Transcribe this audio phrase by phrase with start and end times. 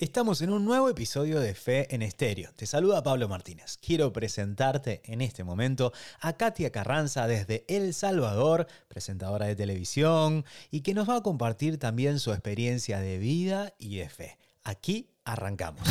[0.00, 2.52] Estamos en un nuevo episodio de Fe en Estéreo.
[2.54, 3.78] Te saluda Pablo Martínez.
[3.78, 10.82] Quiero presentarte en este momento a Katia Carranza desde El Salvador, presentadora de televisión, y
[10.82, 14.38] que nos va a compartir también su experiencia de vida y de fe.
[14.62, 15.82] Aquí arrancamos.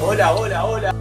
[0.00, 0.94] Hola, hola, hola.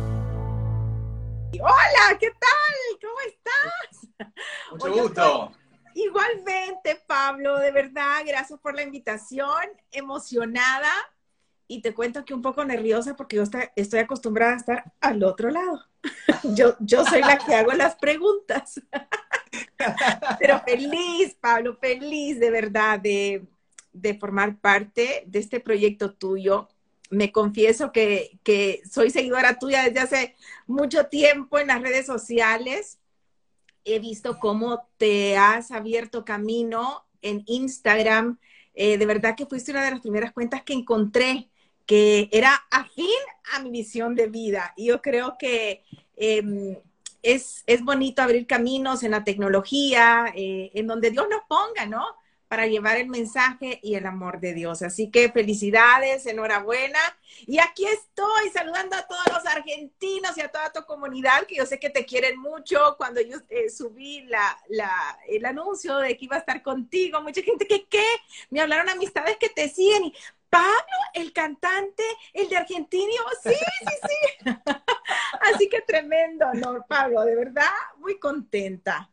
[1.61, 2.99] Hola, ¿qué tal?
[2.99, 4.33] ¿Cómo estás?
[4.73, 5.58] Mucho gusto.
[5.93, 10.91] Igualmente, Pablo, de verdad, gracias por la invitación, emocionada
[11.67, 13.43] y te cuento que un poco nerviosa porque yo
[13.75, 15.85] estoy acostumbrada a estar al otro lado.
[16.55, 18.81] Yo, yo soy la que hago las preguntas.
[20.39, 23.45] Pero feliz, Pablo, feliz de verdad de,
[23.91, 26.69] de formar parte de este proyecto tuyo.
[27.09, 30.35] Me confieso que, que soy seguidora tuya desde hace
[30.67, 32.98] mucho tiempo en las redes sociales
[33.85, 38.39] he visto cómo te has abierto camino en Instagram.
[38.73, 41.49] Eh, de verdad que fuiste una de las primeras cuentas que encontré
[41.85, 43.07] que era afín
[43.53, 44.73] a mi visión de vida.
[44.77, 45.83] Y yo creo que
[46.15, 46.77] em,
[47.23, 52.05] es, es, bonito abrir caminos en la tecnología, eh, en donde Dios nos ponga, ¿no?
[52.49, 54.81] Para llevar el mensaje y el amor de Dios.
[54.81, 56.99] Así que felicidades, enhorabuena.
[57.45, 61.65] Y aquí estoy saludando a todos los argentinos y a toda tu comunidad, que yo
[61.67, 62.95] sé que te quieren mucho.
[62.97, 64.57] Cuando yo eh, subí la,
[65.27, 68.05] el anuncio de que iba a estar contigo, mucha gente que, ¿qué?
[68.49, 70.13] Me hablaron amistades que te siguen y,
[70.49, 70.73] Pablo,
[71.13, 72.03] el cantante,
[72.33, 73.13] el de Argentina,
[73.43, 74.49] sí, sí, sí.
[75.53, 79.07] Así que tremendo honor, Pablo, de verdad, muy contenta.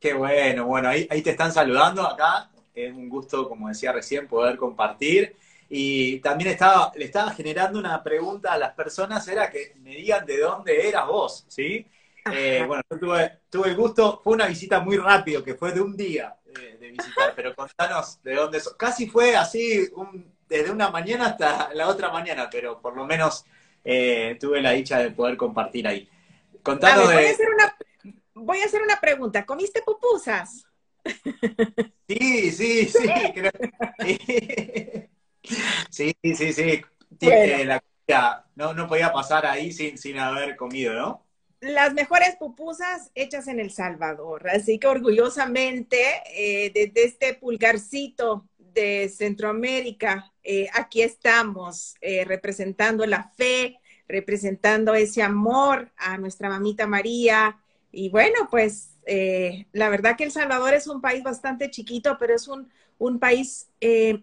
[0.00, 4.28] Qué bueno, bueno, ahí, ahí te están saludando acá es un gusto, como decía recién,
[4.28, 5.36] poder compartir.
[5.68, 10.26] Y también estaba, le estaba generando una pregunta a las personas, era que me digan
[10.26, 11.86] de dónde eras vos, ¿sí?
[12.30, 15.96] Eh, bueno, yo tuve, el gusto, fue una visita muy rápido, que fue de un
[15.96, 18.74] día eh, de visitar, pero contanos de dónde sos.
[18.74, 19.88] Casi fue así,
[20.48, 23.44] desde una mañana hasta la otra mañana, pero por lo menos
[23.84, 26.08] eh, tuve la dicha de poder compartir ahí.
[26.62, 27.06] Contanos.
[27.06, 27.76] Voy a, hacer una,
[28.34, 30.66] voy a hacer una pregunta, ¿comiste pupusas?
[32.08, 33.08] Sí, sí, sí.
[35.90, 36.82] sí, sí, sí.
[37.20, 37.80] Eh,
[38.54, 41.26] no, no podía pasar ahí sin, sin haber comido, ¿no?
[41.60, 44.48] Las mejores pupusas hechas en El Salvador.
[44.48, 45.96] Así que orgullosamente,
[46.34, 51.94] eh, desde este pulgarcito de Centroamérica, eh, aquí estamos
[52.26, 57.56] representando la fe, representando ese amor a nuestra mamita María.
[57.92, 62.34] Y bueno, pues eh, la verdad que El Salvador es un país bastante chiquito, pero
[62.34, 62.68] es un,
[63.18, 64.22] país eh,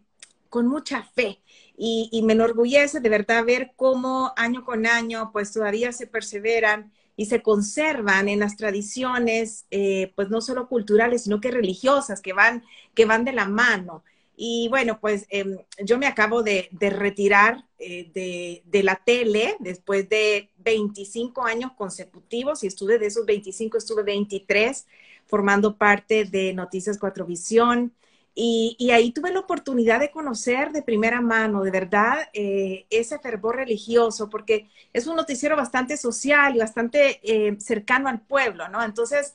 [0.50, 1.40] con mucha fe.
[1.78, 7.26] Y, me enorgullece de verdad ver cómo año con año, pues todavía se perseveran y
[7.26, 12.64] se conservan en las tradiciones, eh, pues no solo culturales, sino que religiosas, que van,
[12.96, 14.04] que van de la mano.
[14.42, 20.50] Y bueno, pues em, yo me acabo de, retirar eh, de, la tele después de
[20.58, 24.86] 25 años consecutivos y estuve de esos 25, estuve 23
[25.28, 27.94] formando parte de Noticias Cuatro Visión.
[28.36, 33.58] Y, ahí tuve la oportunidad de conocer de primera mano, de verdad, eh, ese fervor
[33.58, 38.84] religioso, porque es un noticiero bastante social y bastante eh, cercano al pueblo, ¿no?
[38.84, 39.34] Entonces,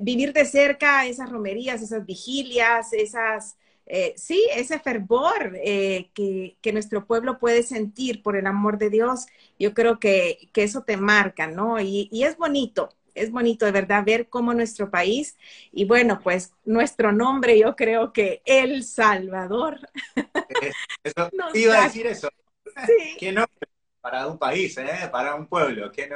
[0.00, 3.56] vivir de cerca esas romerías, esas vigilias, esas
[3.88, 9.26] eh, sí, ese fervor eh, que, nuestro pueblo puede sentir por el amor de Dios,
[9.60, 11.80] yo creo que, eso te marca, ¿no?
[11.80, 15.36] Y, es bonito, es bonito de verdad ver cómo nuestro país,
[15.70, 19.78] y bueno, pues nuestro nombre, yo creo que El Salvador.
[21.04, 22.28] Eso, iba a decir eso.
[22.86, 23.16] Sí.
[23.18, 23.68] ¿Qué nombre
[24.00, 25.08] para un país, eh?
[25.12, 25.92] para un pueblo?
[25.92, 26.08] ¿Qué,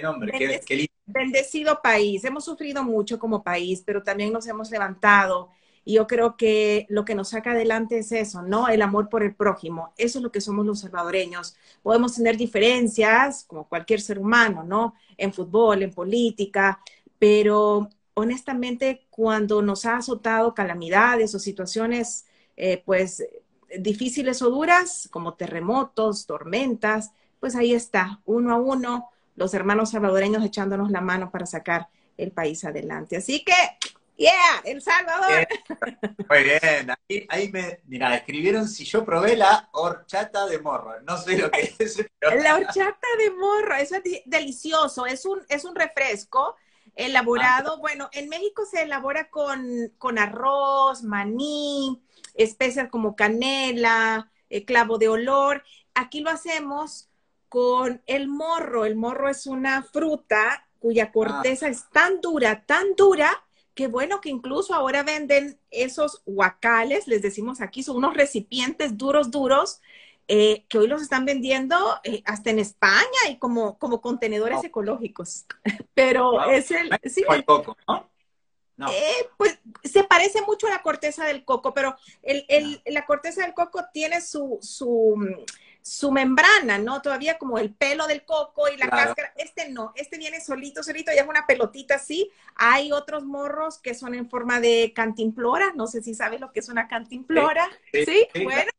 [0.00, 0.32] nombre?
[0.64, 2.24] qué, Bendecido país.
[2.24, 5.50] Hemos sufrido mucho como país, pero también nos hemos levantado
[5.86, 8.66] y yo creo que lo que nos saca adelante es eso, ¿no?
[8.66, 9.94] El amor por el prójimo.
[9.96, 11.56] Eso es lo que somos los salvadoreños.
[11.80, 14.94] Podemos tener diferencias, como cualquier ser humano, ¿no?
[15.16, 16.80] En fútbol, en política,
[17.20, 22.26] pero honestamente cuando nos ha azotado calamidades o situaciones,
[22.56, 23.24] eh, pues
[23.78, 30.44] difíciles o duras, como terremotos, tormentas, pues ahí está, uno a uno, los hermanos salvadoreños
[30.44, 33.16] echándonos la mano para sacar el país adelante.
[33.16, 33.52] Así que
[34.16, 35.46] Yeah, El Salvador.
[36.28, 37.26] Muy bien.
[37.28, 41.00] Ahí, me, mira, escribieron si yo probé la horchata de morro.
[41.02, 42.04] No sé lo que es.
[42.20, 45.04] La horchata de morro, eso es delicioso.
[45.06, 46.56] Es un, es un refresco
[46.94, 47.74] elaborado.
[47.74, 47.80] Ah.
[47.80, 52.02] Bueno, en México se elabora con, con arroz, maní,
[52.34, 55.62] especias como canela, eh, clavo de olor.
[55.94, 57.10] Aquí lo hacemos
[57.50, 58.86] con el morro.
[58.86, 61.70] El morro es una fruta cuya corteza ah.
[61.70, 63.45] es tan dura, tan dura,
[63.76, 69.30] qué bueno que incluso ahora venden esos guacales, les decimos aquí, son unos recipientes duros,
[69.30, 69.80] duros,
[70.28, 75.44] eh, que hoy los están vendiendo eh, hasta en España y como, como contenedores ecológicos.
[75.94, 76.90] Pero es el...
[77.04, 78.90] Sí, el coco, ¿no?
[78.90, 83.40] Eh, pues se parece mucho a la corteza del coco, pero el, el, la corteza
[83.40, 85.16] del coco tiene su, su,
[85.86, 87.00] su, membrana, ¿no?
[87.00, 89.32] Todavía como el pelo del coco y la cáscara.
[89.36, 92.30] Este no, este viene solito, solito, y es una pelotita así.
[92.56, 96.60] Hay otros morros que son en forma de cantimplora, no sé si sabes lo que
[96.60, 97.68] es una cantimplora.
[97.92, 98.70] Sí, bueno.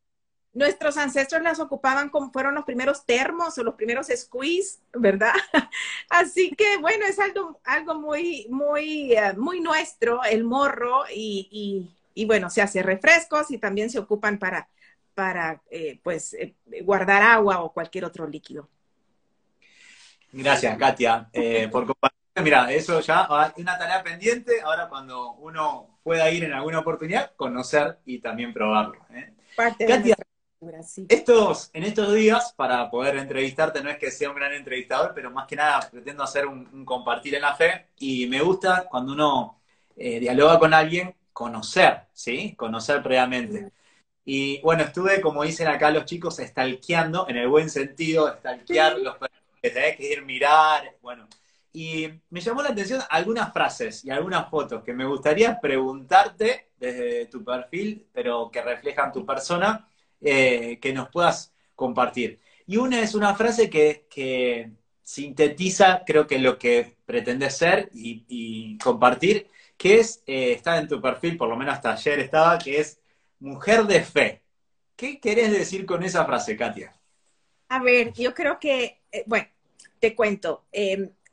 [0.53, 5.33] Nuestros ancestros las ocupaban como fueron los primeros termos o los primeros squeeze, ¿verdad?
[6.09, 12.25] Así que bueno, es algo, algo muy, muy, eh, muy nuestro, el morro, y, y,
[12.25, 14.67] bueno, se hace refrescos y también se ocupan para,
[15.17, 16.53] para eh, pues, eh,
[16.83, 18.69] guardar agua o cualquier otro líquido.
[20.31, 21.27] Gracias, Katia,
[21.71, 22.19] por compartir.
[22.43, 24.61] Mira, eso ya es una tarea pendiente.
[24.61, 28.99] Ahora, cuando uno pueda ir en alguna oportunidad, conocer y también probarlo.
[29.55, 30.15] Katia,
[31.07, 35.31] estos, en estos días, para poder entrevistarte, no es que sea un gran entrevistador, pero
[35.31, 39.61] más que nada pretendo hacer un, compartir en la fe y me gusta cuando uno
[39.95, 42.55] eh, dialoga con alguien, conocer, ¿sí?
[42.55, 43.71] Conocer previamente.
[44.29, 49.15] Y bueno, estuve, como dicen acá los chicos, estalqueando, en el buen sentido, estalquear los
[49.61, 51.29] que tenés que ir mirar, bueno.
[51.71, 57.27] Y me llamó la atención algunas frases y algunas fotos que me gustaría preguntarte desde
[57.27, 59.87] tu perfil, pero que reflejan tu persona
[60.19, 62.41] eh, que nos puedas compartir.
[62.65, 64.71] Y una es una frase que,
[65.03, 69.47] sintetiza, creo que lo que pretendes ser y, compartir,
[69.77, 72.99] que es, eh, está en tu perfil, por lo menos hasta ayer estaba, que es
[73.39, 74.43] mujer de fe.
[74.95, 76.95] ¿Qué querés decir con esa frase, Katia?
[77.69, 79.47] A ver, yo creo que, eh, bueno,
[79.99, 80.65] te cuento,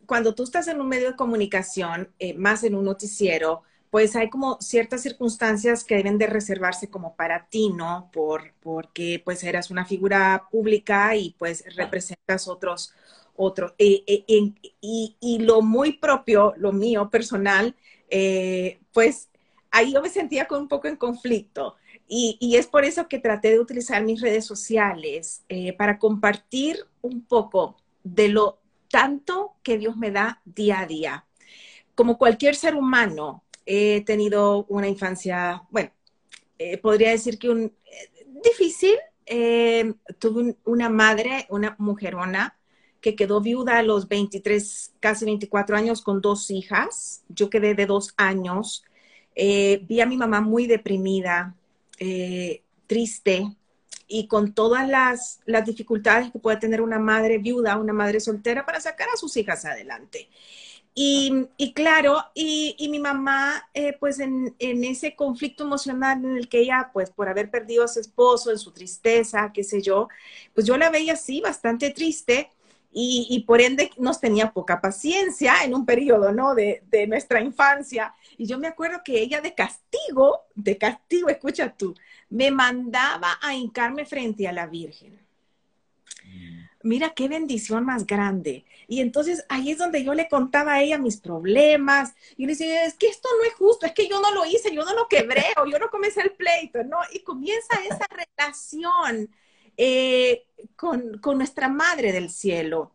[0.06, 3.62] cuando tú estás en un medio de comunicación, más en un noticiero,
[3.94, 8.10] pues hay como ciertas circunstancias que deben de reservarse como para ti, ¿no?
[8.12, 12.92] Por, porque pues eras una figura pública y pues representas otros,
[13.36, 13.72] otros.
[13.78, 17.76] Eh, eh, y, lo muy propio, lo mío personal,
[18.10, 19.28] eh, pues
[19.70, 21.76] ahí yo me sentía con un poco en conflicto.
[22.06, 25.42] Y, y, es por eso que traté de utilizar mis redes sociales
[25.78, 28.58] para compartir un poco de lo
[28.88, 31.26] tanto que Dios me da día a día.
[31.94, 35.90] Como cualquier ser humano, he tenido una infancia, bueno,
[36.58, 38.94] eh, podría decir que un, eh, difícil.
[39.26, 42.58] Eh, tuve una madre, una mujerona,
[43.00, 47.24] que quedó viuda a los 23, casi 24 años con dos hijas.
[47.28, 48.84] Yo quedé de dos años.
[49.34, 51.56] vi a mi mamá muy deprimida,
[52.86, 53.46] triste
[54.06, 58.66] y con todas las, las, dificultades que puede tener una madre viuda, una madre soltera
[58.66, 60.28] para sacar a sus hijas adelante.
[60.96, 66.90] Y, claro, y, mi mamá, eh, pues en, ese conflicto emocional en el que ella,
[66.92, 70.08] pues por haber perdido a su esposo, en su tristeza, qué sé yo,
[70.54, 72.48] pues yo la veía así, bastante triste.
[72.96, 76.54] Y, por ende nos tenía poca paciencia en un periodo, ¿no?
[76.54, 78.14] De, de, nuestra infancia.
[78.38, 81.94] Y yo me acuerdo que ella de castigo, de castigo, escucha tú,
[82.30, 85.24] me mandaba a hincarme frente a la Virgen
[86.84, 88.64] mira qué bendición más grande.
[88.86, 92.84] Y entonces ahí es donde yo le contaba a ella mis problemas y le decía,
[92.84, 95.08] es que esto no es justo, es que yo no lo hice, yo no lo
[95.08, 96.98] quebré o yo no comencé el pleito, ¿no?
[97.12, 98.06] Y comienza esa
[98.38, 99.34] relación
[99.76, 102.92] eh, con, nuestra Madre del Cielo.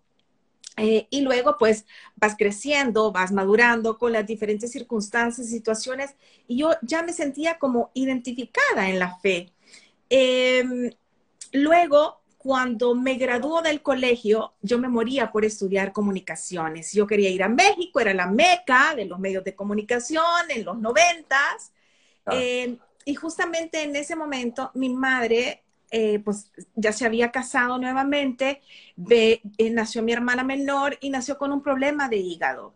[0.77, 6.15] Eh, y luego pues vas creciendo, vas madurando con las diferentes circunstancias, situaciones,
[6.48, 9.51] y yo ya me sentía como identificada en la fe.
[10.09, 10.89] Em,
[11.51, 16.93] luego cuando me graduó del colegio, yo me moría por estudiar comunicaciones.
[16.93, 20.79] Yo quería ir a México, era la meca de los medios de comunicación en los
[20.79, 21.74] noventas.
[22.25, 22.31] Ah.
[22.36, 28.62] Eh, y justamente en ese momento mi madre, eh, pues ya se había casado nuevamente,
[29.10, 29.41] eh,
[29.72, 32.75] nació mi hermana menor y nació con un problema de hígado.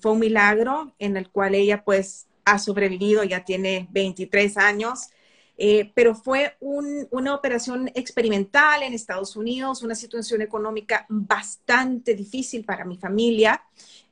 [0.00, 5.10] fue un milagro en el cual ella pues ha sobrevivido, ya tiene 23 años.
[5.58, 12.84] Eh, pero fue una operación experimental en Estados Unidos, una situación económica bastante difícil para
[12.84, 13.62] mi familia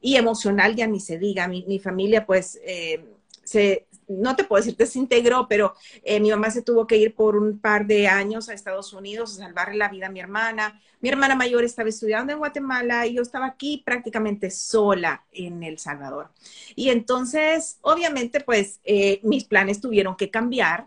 [0.00, 1.48] y emocional, ya ni se diga.
[1.48, 3.04] Mi, familia, pues, eh,
[3.42, 7.36] se, no te puedo decir desintegró, pero eh, mi mamá se tuvo que ir por
[7.36, 10.80] un par de años a Estados Unidos a salvarle la vida a mi hermana.
[11.00, 15.78] Mi hermana mayor estaba estudiando en Guatemala y yo estaba aquí prácticamente sola en El
[15.78, 16.28] Salvador.
[16.74, 18.80] Y entonces, obviamente, pues
[19.22, 20.86] mis planes tuvieron que cambiar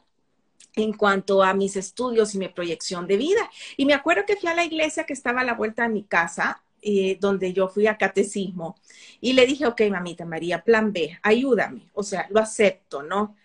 [0.75, 3.49] en cuanto a mis estudios y mi proyección de vida.
[3.77, 6.03] Y me acuerdo que fui a la iglesia que estaba a la vuelta de mi
[6.03, 8.75] casa eh, donde yo fui a catecismo.
[9.21, 11.89] Y le dije, ok, mamita María, plan B, ayúdame.
[11.93, 13.35] O sea, lo acepto, ¿no?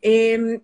[0.00, 0.60] Em,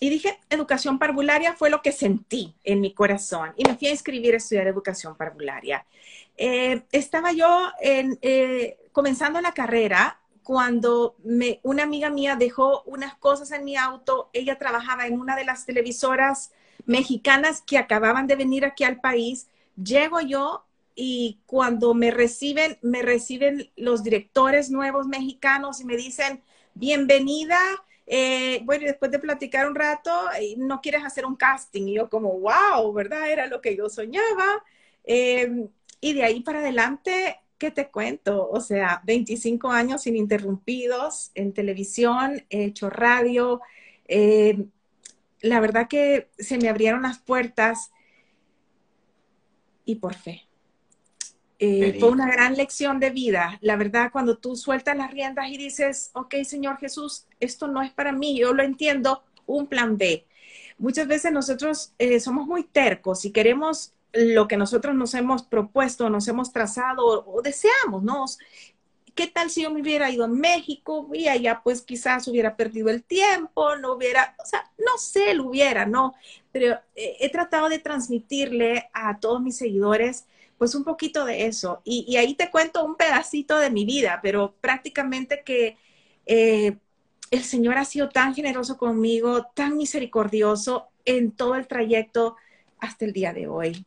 [0.00, 3.52] y dije, educación parvularia fue lo que sentí en mi corazón.
[3.56, 5.84] Y me fui a inscribir a estudiar educación parvularia.
[6.36, 11.16] Eh, estaba yo en, eh, comenzando la carrera cuando
[11.62, 14.30] una amiga mía dejó unas cosas en mi auto.
[14.32, 16.52] Ella trabajaba en una de las televisoras
[16.86, 19.48] mexicanas que acababan de venir aquí al país.
[19.76, 20.64] Llego yo
[21.00, 26.42] y cuando me reciben, me reciben los directores nuevos mexicanos y me dicen,
[26.74, 27.56] bienvenida.
[28.04, 30.10] Eh, bueno, después de platicar un rato,
[30.56, 31.86] no quieres hacer un casting.
[31.86, 33.30] Y yo como, wow, ¿verdad?
[33.30, 34.64] Era lo que yo soñaba.
[35.04, 35.68] Em,
[36.00, 38.50] y de ahí para adelante, ¿qué te cuento?
[38.50, 43.60] O sea, 25 años ininterrumpidos en televisión, he hecho radio.
[44.08, 44.68] Em,
[45.42, 47.92] la verdad que se me abrieron las puertas
[49.84, 50.47] y por fe.
[51.60, 53.58] Eh, fue una gran lección de vida.
[53.60, 57.90] La verdad, cuando tú sueltas las riendas y dices, ok, Señor Jesús, esto no es
[57.90, 60.24] para mí, yo lo entiendo, un plan B.
[60.78, 66.08] Muchas veces nosotros eh, somos muy tercos y queremos lo que nosotros nos hemos propuesto,
[66.08, 68.24] nos hemos trazado o, deseamos, ¿no?
[69.14, 72.88] ¿Qué tal si yo me hubiera ido a México y allá pues quizás hubiera perdido
[72.88, 76.14] el tiempo, no hubiera, o sea, no sé, lo hubiera, ¿no?
[76.52, 80.24] Pero eh, he tratado de transmitirle a todos mis seguidores
[80.58, 81.80] pues un poquito de eso.
[81.84, 85.76] Y, ahí te cuento un pedacito de mi vida, pero prácticamente que
[86.26, 86.76] eh,
[87.30, 92.36] el Señor ha sido tan generoso conmigo, tan misericordioso en todo el trayecto
[92.80, 93.86] hasta el día de hoy.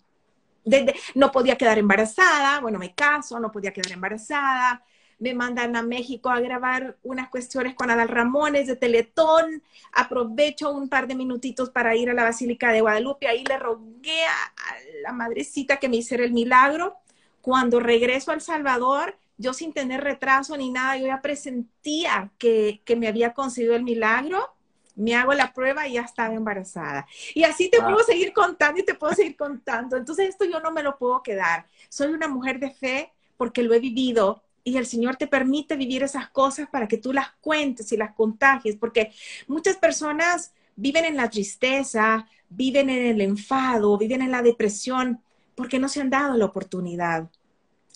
[1.16, 4.84] no podía quedar embarazada, bueno, me caso, no podía quedar embarazada,
[5.22, 9.62] me mandan a México a grabar unas cuestiones con Adal Ramones de Teletón.
[9.94, 13.28] Aprovecho un par de minutitos para ir a la Basílica de Guadalupe.
[13.28, 16.96] Ahí le rogué a la madrecita que me hiciera el milagro.
[17.42, 22.82] Cuando regreso a El Salvador, yo sin tener retraso ni nada, yo ya presentía que,
[22.98, 24.56] me había conseguido el milagro.
[24.96, 27.06] Me hago la prueba y ya estaba embarazada.
[27.36, 29.98] Y así te puedo seguir contando y te puedo seguir contando.
[29.98, 31.68] Entonces esto yo no me lo puedo quedar.
[31.90, 36.04] Soy una mujer de fe porque lo he vivido y el Señor te permite vivir
[36.04, 39.12] esas cosas para que tú las cuentes y las contagies, porque
[39.48, 45.22] muchas personas viven en la tristeza, viven en el enfado, viven en la depresión,
[45.56, 47.30] porque no se han dado la oportunidad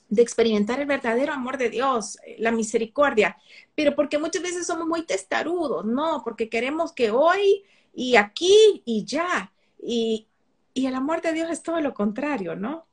[0.07, 3.37] de experimentar el verdadero amor de Dios, la misericordia,
[3.73, 9.03] pero porque muchas veces somos muy testarudos, no, porque queremos que hoy y aquí y
[9.05, 10.27] ya, y,
[10.73, 12.85] y el amor de Dios es todo lo contrario, ¿no?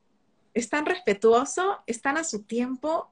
[0.53, 3.11] Es tan respetuoso, es tan a su tiempo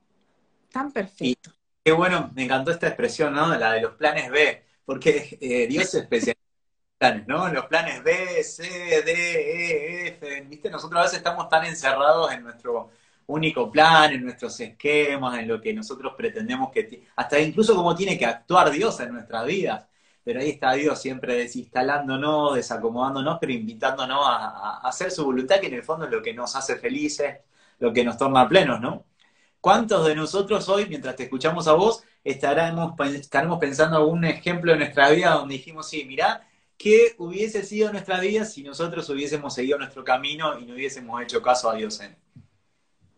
[0.72, 1.52] Tan perfecto.
[1.84, 3.56] qué bueno, me encantó esta expresión, ¿no?
[3.58, 7.50] La de los planes B, porque eh, Dios es especialista en planes, ¿no?
[7.50, 8.64] Los planes B, C,
[9.04, 10.70] D, E, F, ¿viste?
[10.70, 12.92] Nosotros a veces estamos tan encerrados en nuestro
[13.28, 18.18] único plan, en nuestros esquemas, en lo que nosotros pretendemos que, hasta incluso cómo tiene
[18.18, 19.88] que actuar Dios en nuestras vidas.
[20.24, 25.68] Pero ahí está Dios siempre desinstalándonos, desacomodándonos, pero invitándonos a, a hacer su voluntad, que
[25.68, 27.40] en el fondo es lo que nos hace felices,
[27.80, 29.06] lo que nos torna plenos, ¿no?
[29.62, 34.80] ¿Cuántos de nosotros hoy, mientras te escuchamos a vos, estaremos, estaremos pensando algún ejemplo de
[34.80, 39.78] nuestra vida donde dijimos, sí, mirá, ¿qué hubiese sido nuestra vida si nosotros hubiésemos seguido
[39.78, 42.18] nuestro camino y no hubiésemos hecho caso a Dios en?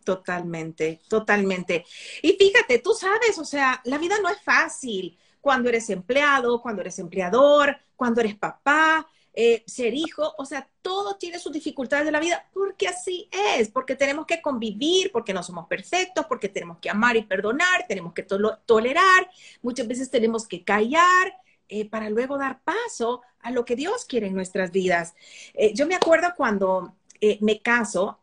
[0.03, 1.85] Totalmente, totalmente.
[2.21, 6.81] Y fíjate, tú sabes, o sea, la vida no es fácil cuando eres empleado, cuando
[6.81, 12.11] eres empleador, cuando eres papá, eh, ser hijo, o sea, todo tiene sus dificultades de
[12.11, 16.77] la vida, porque así es, porque tenemos que convivir, porque no somos perfectos, porque tenemos
[16.77, 19.29] que amar y perdonar, tenemos que tolerar,
[19.63, 21.35] muchas veces tenemos que callar
[21.67, 25.15] eh, para luego dar paso a lo que Dios quiere en nuestras vidas.
[25.55, 26.95] Eh, yo me acuerdo cuando
[27.39, 28.19] me caso,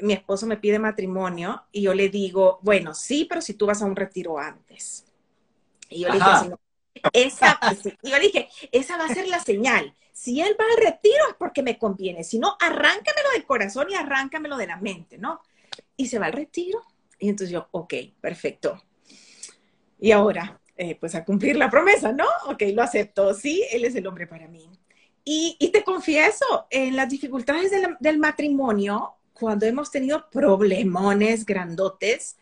[0.00, 3.82] mi esposo me pide matrimonio y yo le digo, bueno, sí, pero si tú vas
[3.82, 5.04] a un retiro antes.
[5.88, 6.56] Y yo le dije,
[7.12, 7.60] esa,
[8.02, 9.94] y yo dije, esa va a ser la señal.
[10.18, 12.24] Si él va al retiro es porque me conviene.
[12.24, 15.40] Si no, arráncamelo del corazón y arráncamelo de la mente, ¿no?
[15.96, 16.82] Y se va al retiro.
[17.20, 18.82] Y entonces yo, ok, perfecto.
[20.00, 22.24] Y ahora, eh, pues a cumplir la promesa, ¿no?
[22.48, 23.32] Ok, lo acepto.
[23.32, 24.68] Sí, él es el hombre para mí.
[25.22, 32.38] Y, te confieso, en las dificultades del, del matrimonio, cuando hemos tenido problemones grandotes,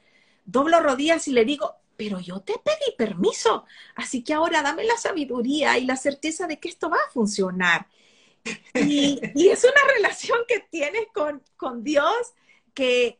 [0.46, 4.96] doblo rodillas y le digo, pero yo te pedí permiso, así que ahora dame la
[4.96, 7.86] sabiduría y la certeza de que esto va a funcionar.
[8.74, 12.34] Y, es una relación que tienes con, con Dios
[12.74, 13.18] que,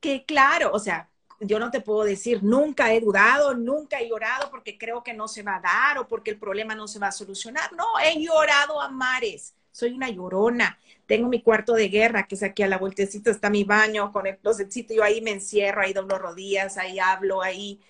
[0.00, 1.10] que, claro, o sea,
[1.40, 5.28] yo no te puedo decir, nunca he dudado, nunca he llorado porque creo que no
[5.28, 7.72] se va a dar o porque el problema no se va a solucionar.
[7.72, 10.78] No, he llorado a mares, soy una llorona.
[11.06, 14.26] Tengo mi cuarto de guerra, que es aquí a la vueltecita, está mi baño con
[14.26, 17.80] el closetcito, yo ahí me encierro, ahí doblo rodillas, ahí hablo, ahí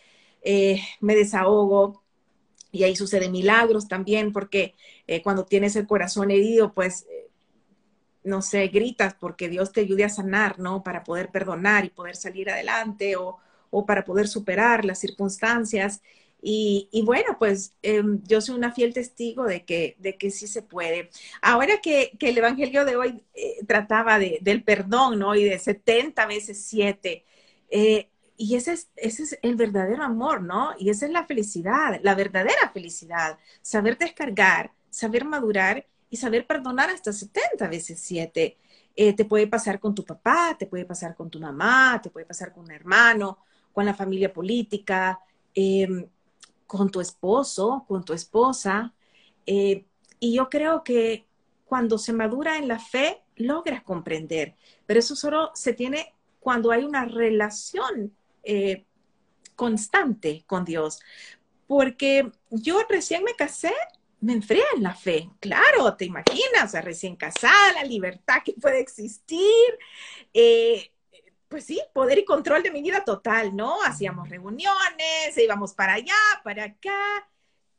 [0.42, 2.02] eh, me desahogo.
[2.72, 4.74] Y ahí suceden milagros también, porque
[5.06, 7.06] eh, cuando tienes el corazón herido, pues
[8.24, 10.82] no sé, gritas porque Dios te ayude a sanar, ¿no?
[10.82, 13.38] Para poder perdonar y poder salir adelante o,
[13.70, 16.02] o para poder superar las circunstancias.
[16.40, 20.46] Y, y bueno, pues em, yo soy una fiel testigo de que, de que sí
[20.46, 21.10] se puede.
[21.40, 25.34] Ahora que, que el Evangelio de hoy eh, trataba de, del perdón, ¿no?
[25.34, 27.24] Y de 70 veces 7.
[27.70, 30.72] Eh, y ese es, ese es el verdadero amor, ¿no?
[30.78, 33.38] Y esa es la felicidad, la verdadera felicidad.
[33.60, 38.58] Saber descargar, saber madurar y saber perdonar hasta 70 veces 7.
[38.94, 42.26] Eh, te puede pasar con tu papá, te puede pasar con tu mamá, te puede
[42.26, 43.38] pasar con un hermano,
[43.72, 45.20] con la familia política,
[45.54, 46.06] em,
[46.66, 48.92] con tu esposo, con tu esposa.
[49.46, 49.84] Eh,
[50.20, 51.26] y yo creo que
[51.64, 56.84] cuando se madura en la fe, logras comprender, pero eso solo se tiene cuando hay
[56.84, 58.84] una relación eh,
[59.56, 61.00] constante con Dios.
[61.66, 63.72] Porque yo recién me casé
[64.22, 65.28] me enfría en la fe.
[65.40, 69.78] Claro, te imaginas, o sea, recién casada, la libertad que puede existir.
[70.32, 70.92] Eh,
[71.48, 73.82] pues sí, poder y control de mi vida total, ¿no?
[73.82, 77.28] Hacíamos reuniones, íbamos para allá, para acá.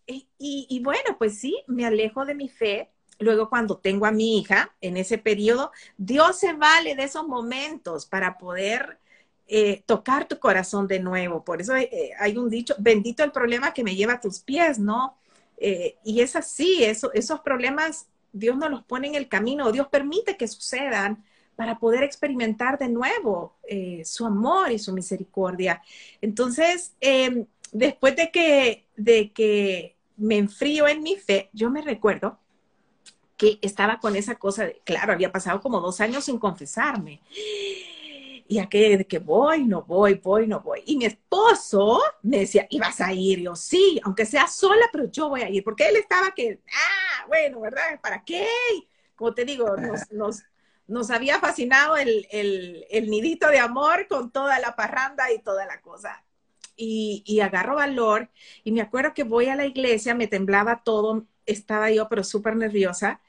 [0.05, 2.91] Y, y, bueno, pues sí, me alejo de mi fe.
[3.19, 8.05] Luego cuando tengo a mi hija, en ese periodo, Dios se vale de esos momentos
[8.05, 8.99] para poder
[9.47, 11.43] eh, tocar tu corazón de nuevo.
[11.43, 14.79] Por eso eh, hay un dicho, bendito el problema que me lleva a tus pies,
[14.79, 15.17] ¿no?
[15.57, 19.87] Eh, y es así, eso, esos problemas Dios nos los pone en el camino, Dios
[19.87, 21.23] permite que sucedan
[21.55, 25.83] para poder experimentar de nuevo eh, su amor y su misericordia.
[26.19, 32.39] Entonces, em, después de que, de que me enfrío en mi fe, yo me recuerdo
[33.37, 37.21] que estaba con esa cosa, de, claro, había pasado como dos años sin confesarme
[38.53, 40.83] y aquella de que voy, no voy, voy, no voy.
[40.85, 43.39] Y mi esposo me decía, ¿y vas a ir?
[43.39, 47.25] yo, sí, aunque sea sola, pero yo voy a ir, porque él estaba que, ah,
[47.27, 47.99] bueno, ¿verdad?
[47.99, 48.47] ¿Para qué?
[49.15, 50.43] Como te digo, nos, nos,
[50.85, 55.65] nos había fascinado el, el, el, nidito de amor con toda la parranda y toda
[55.65, 56.23] la cosa.
[56.77, 58.29] Y, y agarro valor
[58.63, 62.55] y me acuerdo que voy a la iglesia, me temblaba todo, estaba yo pero súper
[62.55, 63.19] nerviosa.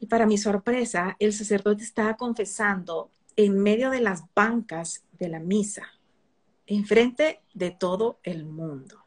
[0.00, 3.12] Y para mi sorpresa, el sacerdote estaba confesando
[3.44, 5.86] en medio de las bancas de la misa,
[6.66, 9.04] enfrente de todo el mundo.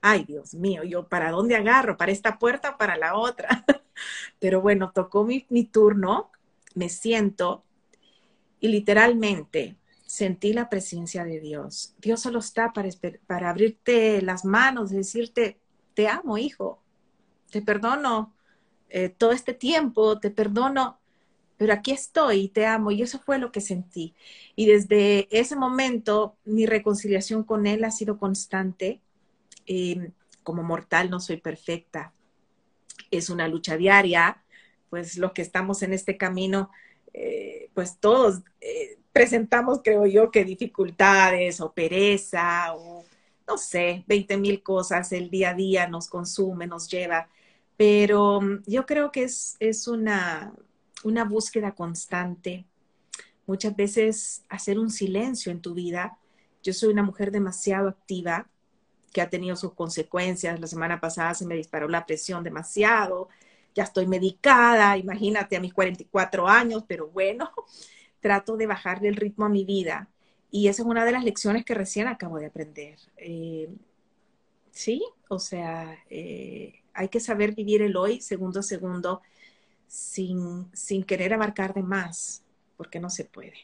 [0.00, 3.64] Ay, Dios mío, yo para dónde agarro, para esta puerta o para la otra.
[4.40, 6.30] Pero bueno, tocó mi, turno,
[6.74, 7.64] me siento
[8.60, 11.94] y literalmente sentí la presencia de Dios.
[11.98, 12.88] Dios solo está para,
[13.26, 15.58] para abrirte las manos, decirte,
[15.94, 16.82] te amo, hijo,
[17.50, 18.34] te perdono
[18.90, 20.98] eh, todo este tiempo, te perdono
[21.56, 22.90] pero aquí estoy y te amo.
[22.90, 24.14] Y eso fue lo que sentí.
[24.56, 29.00] Y desde ese momento mi reconciliación con Él ha sido constante.
[29.66, 30.12] Em,
[30.42, 32.12] como mortal no soy perfecta.
[33.10, 34.42] Es una lucha diaria.
[34.90, 36.70] Pues los que estamos en este camino,
[37.12, 43.04] eh, pues todos eh, presentamos, creo yo, que dificultades o pereza o
[43.46, 47.28] no sé, 20 mil cosas el día a día nos consume, nos lleva.
[47.76, 50.52] Pero mm, yo creo que es, es una,
[51.04, 52.64] una búsqueda constante,
[53.46, 56.18] muchas veces hacer un silencio en tu vida.
[56.62, 58.48] Yo soy una mujer demasiado activa
[59.12, 60.58] que ha tenido sus consecuencias.
[60.58, 63.28] La semana pasada se me disparó la presión demasiado,
[63.74, 67.50] ya estoy medicada, imagínate a mis 44 años, pero bueno,
[68.20, 70.08] trato de bajarle el ritmo a mi vida.
[70.50, 72.98] Y esa es una de las lecciones que recién acabo de aprender.
[73.16, 73.68] Eh,
[74.70, 79.20] sí, o sea, eh, hay que saber vivir el hoy segundo a segundo
[79.94, 82.42] sin, sin querer abarcar de más,
[82.76, 83.54] porque no se puede.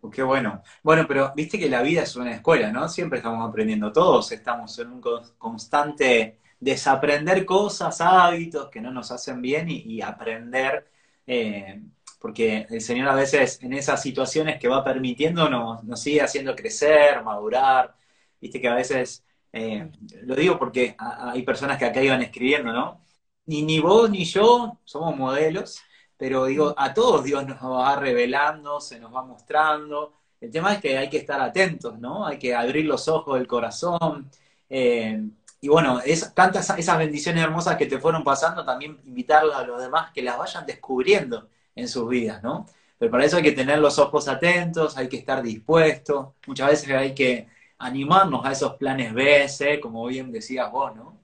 [0.00, 0.62] Oh, qué bueno.
[0.84, 2.88] Bueno, pero viste que la vida es una escuela, ¿no?
[2.88, 5.02] Siempre estamos aprendiendo, todos estamos en un
[5.36, 10.88] constante desaprender cosas, hábitos que no nos hacen bien y, aprender,
[11.26, 11.82] eh,
[12.20, 16.54] porque el Señor a veces en esas situaciones que va permitiendo nos, nos sigue haciendo
[16.54, 17.96] crecer, madurar,
[18.40, 19.90] viste que a veces, eh,
[20.22, 23.05] lo digo porque hay personas que acá iban escribiendo, ¿no?
[23.46, 25.80] Ni, ni vos ni yo somos modelos,
[26.16, 30.12] pero digo, a todos Dios nos va revelando, se nos va mostrando.
[30.40, 32.26] El tema es que hay que estar atentos, ¿no?
[32.26, 34.30] Hay que abrir los ojos del corazón.
[34.68, 35.22] Eh,
[35.60, 39.80] y bueno, es, tantas esas bendiciones hermosas que te fueron pasando, también invitarlos a los
[39.80, 42.66] demás que las vayan descubriendo en sus vidas, ¿no?
[42.98, 46.28] Pero para eso hay que tener los ojos atentos, hay que estar dispuestos.
[46.46, 51.15] Muchas veces hay que animarnos a esos planes B, C, como bien decías vos, ¿no?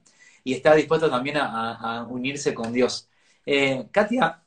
[0.43, 3.09] Y está dispuesto también a, unirse con Dios.
[3.45, 4.43] Eh, Katia,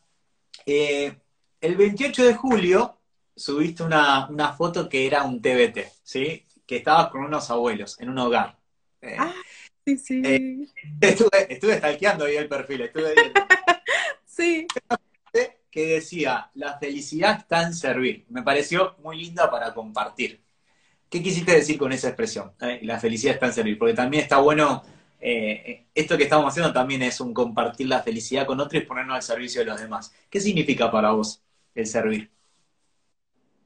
[0.65, 1.17] eh,
[1.61, 2.99] el 28 de julio
[3.35, 6.47] subiste una, foto que era un TBT, ¿sí?
[6.67, 8.59] Que estabas con unos abuelos en un hogar.
[9.01, 9.35] Eh, ah,
[9.85, 10.73] sí, sí.
[11.01, 13.15] estuve, estuve stalkeando ahí el perfil, estuve
[14.27, 14.67] sí.
[15.71, 18.25] Que decía, la felicidad está en servir.
[18.31, 20.43] Me pareció muy linda para compartir.
[21.11, 22.53] ¿Qué quisiste decir con esa expresión?
[22.81, 24.83] La felicidad está en servir, porque también está bueno
[25.21, 29.17] eh, esto que estamos haciendo también es un compartir la felicidad con otros y ponernos
[29.17, 30.15] al servicio de los demás.
[30.31, 31.43] ¿Qué significa para vos
[31.75, 32.31] el servir?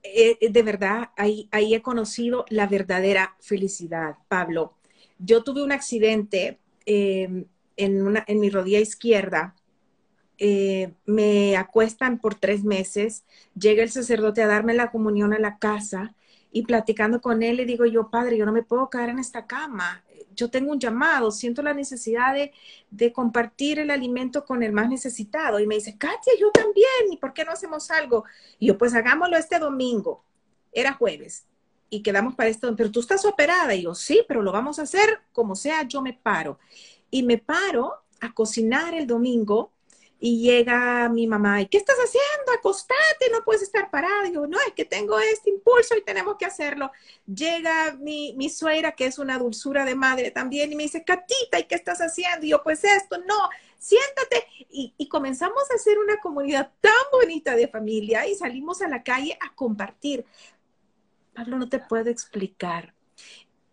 [0.03, 4.77] Eh, eh, de verdad, ahí, he conocido la verdadera felicidad, Pablo.
[5.19, 7.45] Yo tuve un accidente em,
[7.77, 9.55] en, en mi rodilla izquierda.
[11.05, 16.15] me acuestan por tres meses, llega el sacerdote a darme la comunión a la casa
[16.51, 19.47] y platicando con él le digo yo, padre, yo no me puedo caer en esta
[19.47, 20.03] cama
[20.41, 25.61] yo tengo un llamado, siento la necesidad de, compartir el alimento con el más necesitado.
[25.61, 28.25] Y me dice, Katia, yo también, ¿y por qué no hacemos algo?
[28.59, 30.25] Y yo, pues hagámoslo este domingo.
[30.73, 31.45] Era jueves.
[31.91, 33.75] Y quedamos para esto, pero tú estás operada.
[33.75, 36.59] Y yo, sí, pero lo vamos a hacer como sea, yo me paro.
[37.11, 39.73] Y me paro a cocinar el domingo
[40.23, 42.53] y llega mi mamá, ¿y qué estás haciendo?
[42.53, 44.23] Acostate, no puedes estar parada.
[44.25, 46.93] Digo, no, es que tengo este impulso y tenemos que hacerlo.
[47.27, 51.59] Llega mi, mi suegra, que es una dulzura de madre también, y me dice, Catita,
[51.59, 52.45] ¿y qué estás haciendo?
[52.45, 54.47] Y yo, pues esto, no, siéntate.
[54.69, 59.03] Y, y comenzamos a hacer una comunidad tan bonita de familia y salimos a la
[59.03, 60.27] calle a compartir.
[61.35, 62.93] Pablo, no te puedo explicar.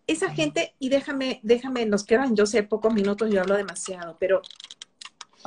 [0.07, 4.41] Esa gente, y déjame, déjame, nos quedan, yo sé, pocos minutos, yo hablo demasiado, pero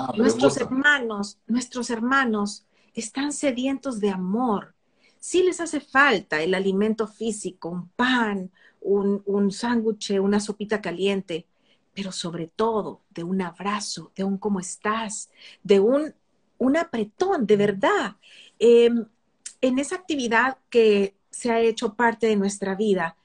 [0.01, 4.75] Ah, nuestros hermanos, nuestros hermanos están sedientos de amor.
[5.19, 11.47] Sí les hace falta el alimento físico, un pan, un, un sándwich, una sopita caliente,
[11.93, 15.31] pero sobre todo de un abrazo, de un cómo estás,
[15.63, 16.15] de un,
[16.57, 18.17] un apretón, de verdad.
[18.59, 19.05] Em,
[19.61, 23.17] en esa actividad que se ha hecho parte de nuestra vida,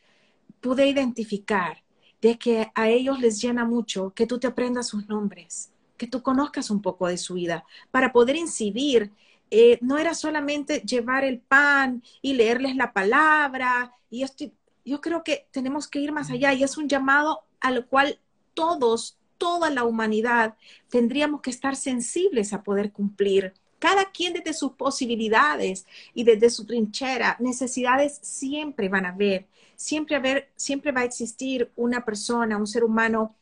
[0.60, 1.84] pude identificar
[2.22, 6.22] de que a ellos les llena mucho que tú te aprendas sus nombres, que tú
[6.22, 9.12] conozcas un poco de su vida, para poder incidir.
[9.52, 14.46] Eh, no era solamente llevar el pan y leerles la palabra, y esto,
[14.86, 18.20] yo creo que tenemos que ir más allá y es un llamado al cual
[18.54, 20.56] todos, toda la humanidad,
[20.90, 23.54] tendríamos que estar sensibles a poder cumplir.
[23.80, 30.16] Cada quien desde sus posibilidades y desde su trinchera, necesidades siempre van a haber, siempre,
[30.16, 33.36] haber, siempre va a existir una persona, un ser humano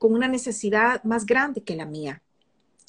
[0.00, 2.22] con una necesidad más grande que la mía.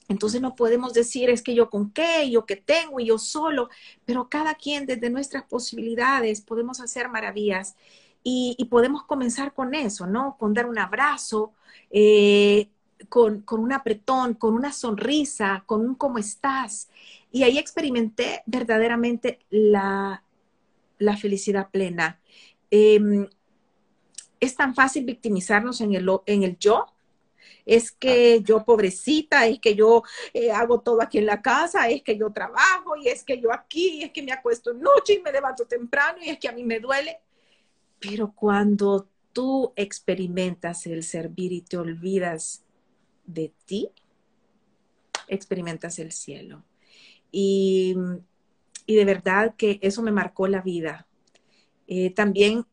[0.08, 3.70] Entonces no podemos decir es que yo con qué, yo que tengo y yo solo,
[4.06, 7.76] pero cada quien desde nuestras posibilidades podemos hacer maravillas
[8.24, 10.38] y, podemos comenzar con eso, ¿no?
[10.40, 11.52] Con dar un abrazo,
[11.90, 12.70] eh,
[13.10, 16.90] con, un apretón, con una sonrisa, con un cómo estás.
[17.30, 20.24] Y ahí experimenté verdaderamente la,
[21.20, 22.22] felicidad plena.
[22.70, 23.28] Em,
[24.40, 26.86] es tan fácil victimizarnos en el, en el yo
[27.66, 32.04] es que yo pobrecita, es que yo eh, hago todo aquí en la casa, es
[32.04, 35.32] que yo trabajo y es que yo aquí, es que me acuesto noche y me
[35.32, 37.20] levanto temprano y es que a mí me duele.
[38.00, 42.64] Pero cuando tú experimentas el servir y te olvidas
[43.26, 43.90] de ti,
[45.28, 46.64] experimentas el cielo.
[47.32, 47.96] Y,
[48.86, 51.08] y de verdad que eso me marcó la vida.
[51.88, 52.66] Eh, también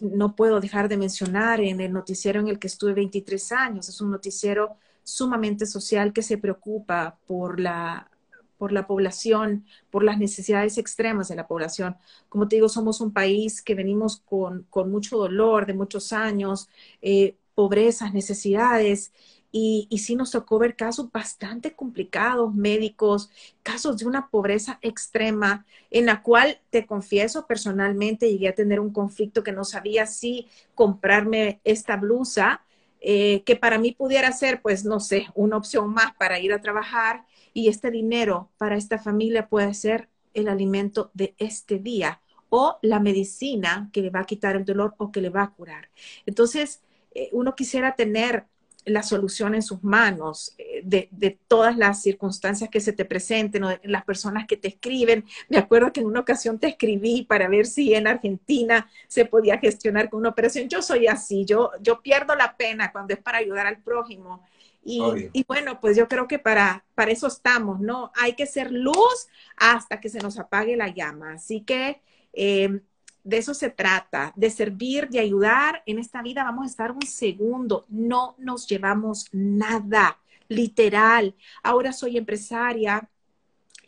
[0.00, 4.00] no puedo dejar de mencionar en el noticiero en el que estuve 23 años, es
[4.00, 8.10] un noticiero sumamente social que se preocupa por la,
[8.58, 11.96] por la población, por las necesidades extremas de la población.
[12.28, 16.68] Como te digo, somos un país que venimos con, con mucho dolor de muchos años,
[17.02, 19.12] eh, pobrezas, necesidades,
[19.56, 23.30] y, y, sí nos tocó ver casos bastante complicados, médicos,
[23.62, 28.92] casos de una pobreza extrema, en la cual te confieso personalmente llegué a tener un
[28.92, 32.64] conflicto que no sabía si comprarme esta blusa,
[33.00, 36.60] eh, que para mí pudiera ser, pues, no sé, una opción más para ir a
[36.60, 42.76] trabajar y este dinero para esta familia puede ser el alimento de este día o
[42.82, 45.90] la medicina que le va a quitar el dolor o que le va a curar.
[46.26, 46.82] Entonces,
[47.14, 48.46] eh, uno quisiera tener
[48.84, 53.68] la solución en sus manos eh, de, todas las circunstancias que se te presenten o
[53.70, 55.24] de las personas que te escriben.
[55.48, 59.58] Me acuerdo que en una ocasión te escribí para ver si en Argentina se podía
[59.58, 60.68] gestionar con una operación.
[60.68, 64.42] Yo soy así, yo, yo pierdo la pena cuando es para ayudar al prójimo.
[64.86, 65.00] Y,
[65.32, 68.12] y, bueno, pues yo creo que para, para eso estamos, ¿no?
[68.16, 71.32] Hay que ser luz hasta que se nos apague la llama.
[71.32, 72.02] Así que
[72.34, 72.80] eh,
[73.24, 75.82] de eso se trata, de servir, de ayudar.
[75.86, 80.20] En esta vida vamos a estar un segundo, no nos llevamos nada.
[80.46, 81.34] literal.
[81.62, 83.08] Ahora soy empresaria.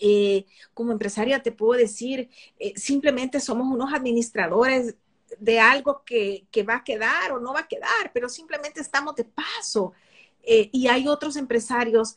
[0.01, 4.95] Eh, como empresaria te puedo decir, eh, simplemente somos unos administradores
[5.39, 9.17] de algo que, que, va a quedar o no va a quedar, pero simplemente estamos
[9.17, 9.93] de paso.
[10.43, 12.17] Eh, y hay otros empresarios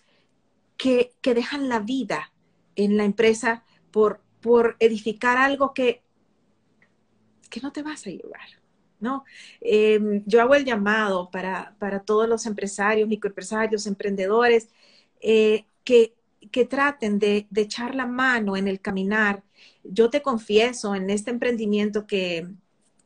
[0.78, 2.32] que, que, dejan la vida
[2.76, 6.02] en la empresa por, por edificar algo que,
[7.50, 8.60] que no te vas a llevar.
[9.00, 9.24] ¿no?
[9.62, 14.70] Eh, yo hago el llamado para, para, todos los empresarios, microempresarios, emprendedores,
[15.22, 16.14] eh, que,
[16.52, 19.44] que, traten de, de, echar la mano en el caminar.
[19.84, 22.48] Yo te confieso, en este emprendimiento que,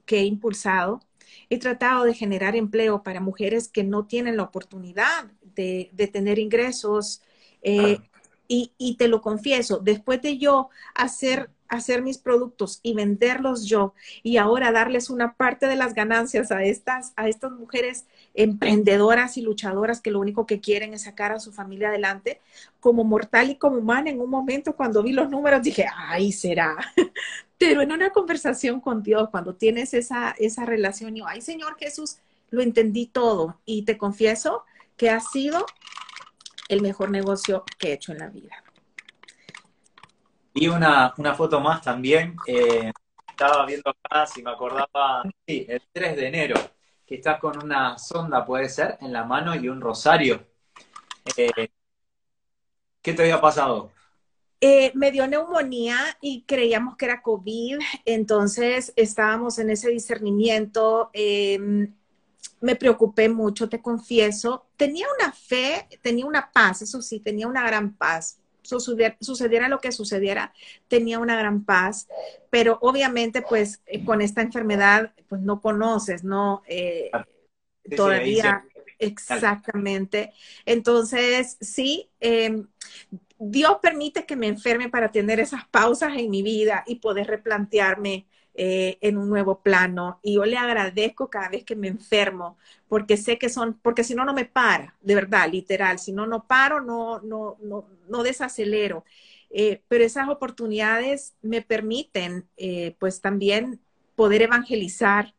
[0.05, 1.01] que he impulsado,
[1.49, 6.39] he tratado de generar empleo para mujeres que no tienen la oportunidad de, de tener
[6.39, 7.21] ingresos.
[7.61, 7.99] Eh,
[8.47, 13.93] y, y, te lo confieso, después de yo hacer hacer mis productos y venderlos yo
[14.23, 19.41] y ahora darles una parte de las ganancias a estas, a estas mujeres emprendedoras y
[19.41, 22.41] luchadoras que lo único que quieren es sacar a su familia adelante,
[22.79, 26.77] como mortal y como humana, en un momento cuando vi los números dije, ay, será.
[27.57, 32.17] Pero en una conversación con Dios, cuando tienes esa, esa relación, yo, ay, Señor Jesús,
[32.49, 34.63] lo entendí todo y te confieso
[34.97, 35.65] que ha sido
[36.69, 38.62] el mejor negocio que he hecho en la vida.
[40.53, 42.35] Y una, una foto más también.
[42.45, 42.91] Eh,
[43.29, 46.55] estaba viendo acá, si me acordaba, sí, el 3 de enero,
[47.05, 50.45] que estás con una sonda, puede ser, en la mano y un rosario.
[51.35, 51.69] Eh,
[53.01, 53.91] ¿Qué te había pasado?
[54.61, 61.09] Eh, me dio neumonía y creíamos que era COVID, entonces estábamos en ese discernimiento.
[61.11, 61.93] Em,
[62.61, 64.67] me preocupé mucho, te confieso.
[64.77, 69.91] Tenía una fe, tenía una paz, eso sí, tenía una gran paz sucediera, lo que
[69.91, 70.53] sucediera,
[70.87, 72.07] tenía una gran paz,
[72.49, 76.63] pero obviamente pues eh, con esta enfermedad pues no conoces, ¿no?
[76.67, 77.11] Eh,
[77.95, 78.65] todavía,
[78.99, 80.31] exactamente.
[80.65, 82.67] Entonces, sí, em,
[83.37, 88.27] Dios permite que me enferme para tener esas pausas en mi vida y poder replantearme
[88.55, 90.19] eh, en un nuevo plano.
[90.23, 94.15] Y yo le agradezco cada vez que me enfermo, porque sé que son, porque si
[94.15, 95.99] no, no me para, de verdad, literal.
[95.99, 99.05] Si no, no paro, no, no, no, no desacelero.
[99.49, 103.79] Eh, pero esas oportunidades me permiten, eh, pues también
[104.15, 105.33] poder evangelizar,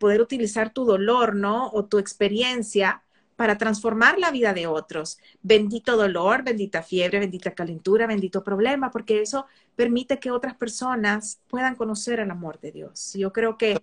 [0.00, 1.70] poder utilizar tu dolor, ¿no?
[1.70, 3.04] O tu experiencia
[3.38, 5.20] para transformar la vida de otros.
[5.42, 9.46] Bendito dolor, bendita fiebre, bendita calentura, bendito problema, porque eso
[9.76, 13.12] permite que otras personas puedan conocer el amor de Dios.
[13.14, 13.78] Yo creo que...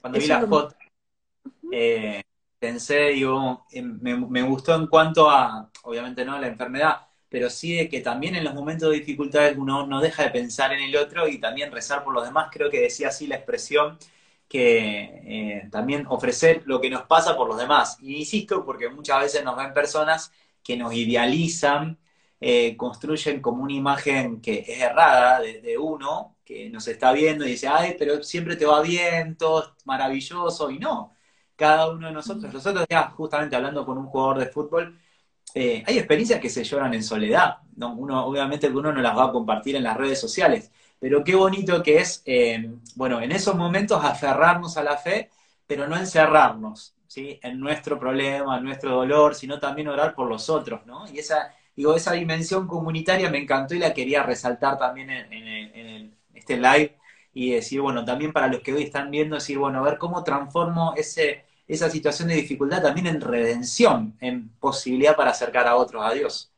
[0.00, 0.74] Cuando vi la foto,
[1.70, 2.20] eh,
[2.58, 6.96] pensé, digo, me, me, gustó en cuanto a, obviamente no la enfermedad,
[7.28, 10.72] pero sí de que también en los momentos de dificultades uno no deja de pensar
[10.72, 12.48] en el otro y también rezar por los demás.
[12.50, 13.96] Creo que decía así la expresión
[14.48, 17.98] que eh, también ofrecer lo que nos pasa por los demás.
[18.00, 21.98] Y insisto, porque muchas veces nos ven personas que nos idealizan,
[22.40, 27.50] eh, construyen como una imagen que es errada de, uno, que nos está viendo y
[27.52, 31.12] dice, ay, pero siempre te va bien, todo es maravilloso, y no.
[31.56, 34.98] Cada uno de nosotros, nosotros ya justamente hablando con un jugador de fútbol,
[35.54, 37.94] eh, hay experiencias que se lloran en soledad, ¿no?
[37.94, 41.82] Uno, obviamente uno no las va a compartir en las redes sociales, pero qué bonito
[41.82, 45.30] que es, eh, bueno, en esos momentos aferrarnos a la fe,
[45.66, 47.38] pero no encerrarnos, ¿sí?
[47.42, 51.06] En nuestro problema, en nuestro dolor, sino también orar por los otros, ¿no?
[51.12, 56.56] Y esa, digo, esa dimensión comunitaria me encantó y la quería resaltar también en, este
[56.56, 56.96] live
[57.32, 60.22] y decir, bueno, también para los que hoy están viendo, decir, bueno, a ver cómo
[60.24, 66.04] transformo ese, esa situación de dificultad también en redención, en posibilidad para acercar a otros
[66.04, 66.53] a Dios.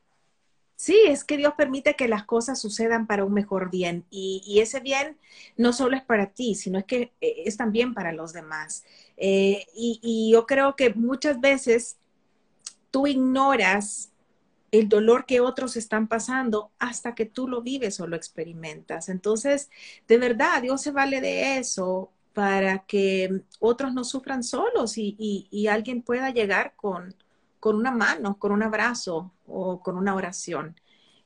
[0.77, 4.81] Sí, es que Dios permite que las cosas sucedan para un mejor bien y, ese
[4.81, 5.19] bien
[5.57, 8.85] no solo es para ti, sino es que eh, es también para los demás.
[9.17, 11.97] Eh, y, yo creo que muchas veces
[12.91, 14.11] tú ignoras
[14.73, 19.09] el dolor que otros están pasando hasta que tú lo vives o lo experimentas.
[19.09, 19.71] Entonces,
[20.09, 25.17] de verdad, Dios se vale de eso para que otros no sufran solos y,
[25.51, 27.15] y alguien pueda llegar con,
[27.67, 30.81] con una mano, con un abrazo o con una oración.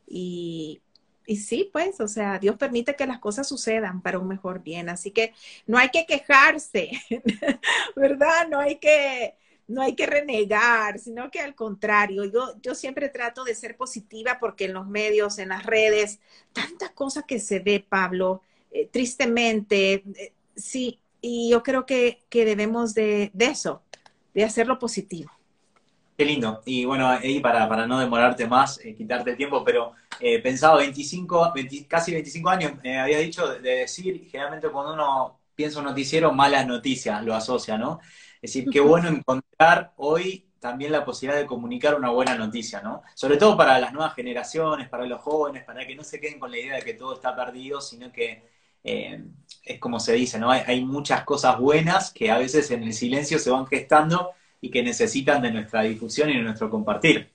[0.06, 0.80] Y,
[1.26, 4.88] y sí, pues, o sea, Dios permite que las cosas sucedan para un mejor bien.
[4.88, 5.34] Así que
[5.66, 6.92] no hay que quejarse,
[7.94, 8.48] ¿verdad?
[8.48, 9.34] No hay que,
[9.68, 14.38] no hay que renegar, sino que al contrario, yo, yo siempre trato de ser positiva
[14.40, 16.20] porque en los medios, en las redes,
[16.54, 22.46] tantas cosas que se ve, Pablo, eh, tristemente, eh, sí, y yo creo que, que
[22.46, 23.82] debemos de, de eso,
[24.32, 25.30] de hacerlo positivo.
[26.20, 26.60] Qué lindo.
[26.66, 30.76] Y bueno, ahí para, para no demorarte más, eh, quitarte el tiempo, pero eh, pensado
[30.76, 31.54] 25,
[31.88, 36.66] casi 25 años, me había dicho de, decir, generalmente cuando uno piensa un noticiero, malas
[36.66, 38.00] noticias lo asocia, ¿no?
[38.34, 43.00] Es decir, qué bueno encontrar hoy también la posibilidad de comunicar una buena noticia, ¿no?
[43.14, 46.50] Sobre todo para las nuevas generaciones, para los jóvenes, para que no se queden con
[46.50, 48.44] la idea de que todo está perdido, sino que
[48.84, 49.24] eh,
[49.64, 50.50] es como se dice, ¿no?
[50.50, 54.82] Hay, muchas cosas buenas que a veces en el silencio se van gestando y que
[54.82, 57.30] necesitan de nuestra difusión y de nuestro compartir.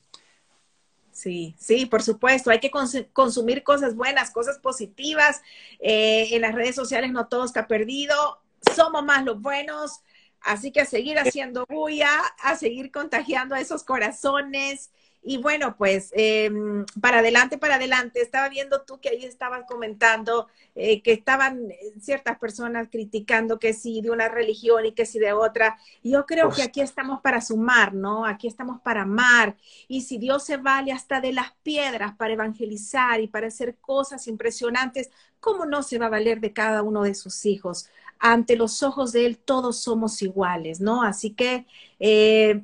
[1.12, 2.52] Sí, sí, por supuesto.
[2.52, 2.72] Hay que
[3.14, 5.42] consumir cosas buenas, cosas positivas.
[5.80, 8.42] Eh, en las redes sociales no todo está perdido.
[8.76, 10.02] Somos más los buenos.
[10.42, 12.12] Así que a seguir haciendo bulla,
[12.44, 14.92] a seguir contagiando a esos corazones.
[15.28, 18.22] Y bueno, pues em, para adelante, para adelante.
[18.22, 24.02] Estaba viendo tú que ahí estabas comentando eh, que estaban ciertas personas criticando que sí
[24.02, 25.80] de una religión y que sí de otra.
[26.04, 28.24] yo creo que aquí estamos para sumar, ¿no?
[28.24, 29.58] Aquí estamos para amar.
[29.88, 34.28] Y si Dios se vale hasta de las piedras para evangelizar y para hacer cosas
[34.28, 35.10] impresionantes,
[35.40, 37.90] ¿cómo no se va a valer de cada uno de sus hijos?
[38.20, 41.02] Ante los ojos de Él todos somos iguales, ¿no?
[41.02, 41.66] Así que...
[42.00, 42.64] Eh,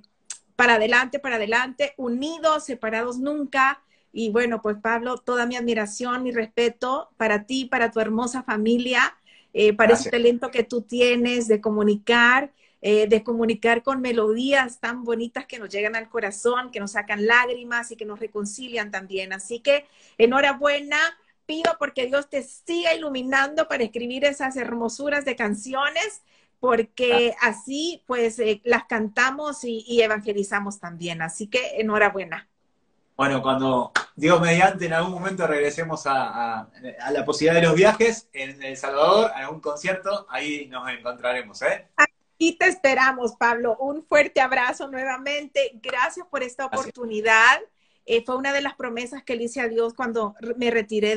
[0.55, 3.81] para adelante, para adelante, unidos, separados nunca.
[4.13, 9.17] Y bueno, pues Pablo, toda mi admiración, mi respeto para ti, para tu hermosa familia,
[9.53, 15.03] eh, para ese talento que tú tienes de comunicar, eh, de comunicar con melodías tan
[15.03, 19.33] bonitas que nos llegan al corazón, que nos sacan lágrimas y que nos reconcilian también.
[19.33, 19.85] Así que
[20.17, 20.97] enhorabuena,
[21.45, 26.21] pido porque Dios te siga iluminando para escribir esas hermosuras de canciones
[26.61, 31.23] porque así pues eh, las cantamos y, evangelizamos también.
[31.23, 32.47] Así que enhorabuena.
[33.17, 36.69] Bueno, cuando Dios mediante en algún momento regresemos a,
[37.11, 41.63] la posibilidad de los viajes en El Salvador, a algún concierto, ahí nos encontraremos.
[41.63, 41.87] ¿eh?
[41.95, 43.75] Aquí te esperamos, Pablo.
[43.77, 45.79] Un fuerte abrazo nuevamente.
[45.81, 47.59] Gracias por esta oportunidad.
[48.05, 51.15] Eh, fue una de las promesas que le hice a Dios cuando me retiré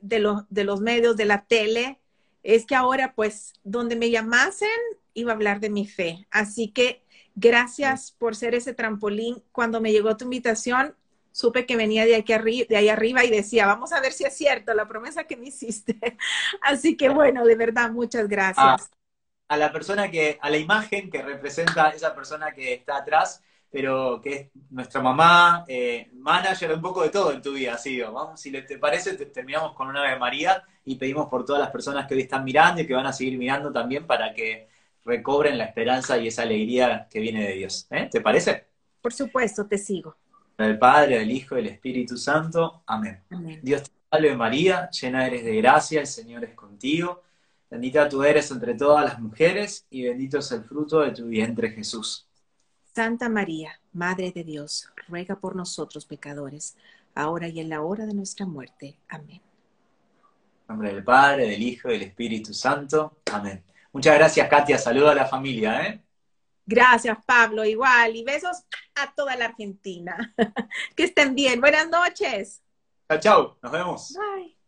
[0.00, 2.00] de, los, de los medios, de la tele
[2.42, 4.68] es que ahora pues donde me llamasen
[5.14, 6.26] iba a hablar de mi fe.
[6.30, 7.02] Así que
[7.34, 9.42] gracias por ser ese trampolín.
[9.52, 10.94] Cuando me llegó tu invitación,
[11.32, 14.24] supe que venía de, aquí arriba, de ahí arriba y decía, vamos a ver si
[14.24, 15.98] es cierto la promesa que me hiciste.
[16.62, 18.90] Así que bueno, de verdad, muchas gracias.
[19.48, 24.20] a la persona que, a la imagen que representa esa persona que está atrás, pero
[24.20, 28.12] que es nuestra mamá, eh, manager, un poco de todo en tu vida ha sido.
[28.12, 32.06] Vamos, si te parece, terminamos con una Ave María y pedimos por todas las personas
[32.06, 34.68] que hoy están mirando y que van a seguir mirando también para que
[35.04, 37.86] recobren la esperanza y esa alegría que viene de Dios.
[37.90, 38.08] ¿eh?
[38.10, 38.66] ¿Te parece?
[39.00, 40.16] Por supuesto, te sigo.
[40.58, 42.82] Del Padre, del Hijo del Espíritu Santo.
[42.86, 43.22] Amén.
[43.62, 47.22] Dios te salve María, llena eres de gracia, el Señor es contigo.
[47.70, 51.70] Bendita tú eres entre todas las mujeres y bendito es el fruto de tu vientre
[51.70, 52.29] Jesús.
[52.94, 56.76] Santa María, Madre de Dios, ruega por nosotros pecadores,
[57.14, 58.96] ahora y en la hora de nuestra muerte.
[59.08, 59.40] Amén.
[59.40, 63.18] En nombre del Padre, del Hijo y del Espíritu Santo.
[63.32, 63.64] Amén.
[63.92, 64.78] Muchas gracias, Katia.
[64.78, 66.04] Saludo a la familia, ¿eh?
[66.64, 67.64] Gracias, Pablo.
[67.64, 68.14] Igual.
[68.14, 70.32] Y besos a toda la Argentina.
[70.96, 71.60] que estén bien.
[71.60, 72.62] Buenas noches.
[73.08, 73.58] Chao, chao.
[73.60, 74.14] Nos vemos.
[74.14, 74.59] Bye.